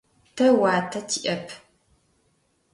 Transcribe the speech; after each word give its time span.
Тэ 0.35 0.45
уатэ 0.59 0.99
тиӏэп. 1.09 1.45